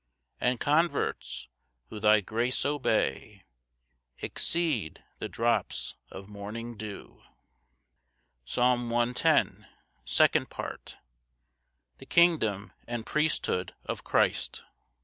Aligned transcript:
And 0.39 0.59
converts, 0.59 1.47
who 1.89 1.99
thy 1.99 2.21
grace 2.21 2.65
obey, 2.65 3.43
Exceed 4.17 5.03
the 5.19 5.29
drops 5.29 5.93
of 6.09 6.27
morning 6.27 6.75
dew. 6.75 7.21
Psalm 8.43 8.89
110:2. 8.89 9.67
Second 10.03 10.49
Part. 10.49 10.97
The 11.99 12.07
kingdom 12.07 12.73
and 12.87 13.05
priesthood 13.05 13.75
of 13.85 14.03
Christ. 14.03 14.63